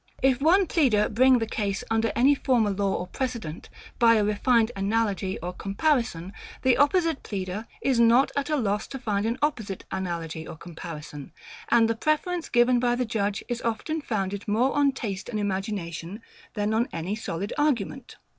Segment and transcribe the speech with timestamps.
[0.23, 3.69] If one pleader bring the case under any former law or precedent,
[3.99, 8.97] by a refined analogy or comparison; the opposite pleader is not at a loss to
[8.97, 11.33] find an opposite analogy or comparison:
[11.69, 16.23] and the preference given by the judge is often founded more on taste and imagination
[16.55, 18.15] than on any solid argument.